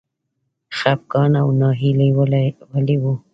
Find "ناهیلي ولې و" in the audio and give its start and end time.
1.59-3.05